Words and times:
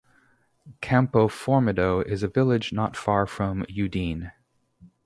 Campoformido 0.81 2.03
is 2.03 2.23
a 2.23 2.27
village 2.27 2.73
not 2.73 2.97
far 2.97 3.27
from 3.27 3.63
Udine. 3.69 4.31